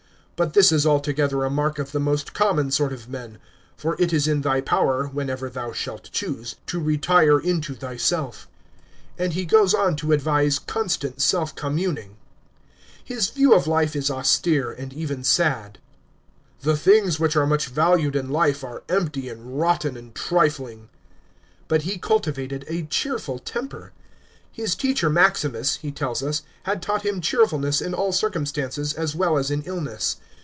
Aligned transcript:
But 0.37 0.55
this 0.55 0.71
is 0.71 0.87
altogether 0.87 1.43
a 1.43 1.51
mark 1.51 1.77
of 1.77 1.91
the 1.91 1.99
most 1.99 2.33
common 2.33 2.71
sort 2.71 2.91
of 2.91 3.07
men, 3.07 3.37
for 3.77 3.95
it 4.01 4.11
is 4.11 4.27
in 4.27 4.41
thy 4.41 4.59
power, 4.59 5.05
whenever 5.05 5.51
thou 5.51 5.71
shalt 5.71 6.09
choose, 6.11 6.55
to 6.65 6.79
retire 6.79 7.37
into 7.37 7.75
thyself;" 7.75 8.47
and 9.19 9.33
he 9.33 9.45
goes 9.45 9.75
on 9.75 9.95
to 9.97 10.11
advise 10.11 10.57
constant 10.57 11.21
self 11.21 11.53
communing 11.53 12.17
161 13.05 13.49
180 13.51 13.53
A.D. 13.53 13.53
THE 13.53 13.53
PHILOSOPHER 13.53 13.53
ON 13.53 13.53
THE 13.53 13.53
THEONE. 13.53 13.53
535 13.53 13.53
His 13.53 13.53
view 13.53 13.53
of 13.53 13.67
life 13.67 13.95
is 13.95 14.09
austere 14.09 14.71
and 14.71 14.93
even 14.93 15.23
sad." 15.23 15.77
The 16.67 16.75
things 16.77 17.19
which 17.19 17.35
are 17.35 17.45
much 17.45 17.65
valued 17.67 18.15
in 18.15 18.29
life 18.31 18.63
are 18.63 18.83
empty 18.89 19.29
and 19.29 19.59
rotten 19.59 19.95
and 19.95 20.15
trifling." 20.15 20.89
But 21.67 21.83
be 21.85 21.99
cultivated 21.99 22.65
a 22.67 22.87
cheerful 22.87 23.37
temf>er. 23.39 23.91
His 24.51 24.73
teacher 24.75 25.09
Maximus, 25.09 25.75
he 25.75 25.91
tells 25.91 26.23
us, 26.23 26.41
had 26.63 26.81
taught 26.81 27.05
him 27.05 27.21
cheerfulness 27.21 27.79
in 27.79 27.93
all 27.93 28.11
circumstances 28.11 28.93
as 28.95 29.15
well 29.15 29.37
as 29.37 29.49
in 29.51 29.61
illness. 29.61 30.17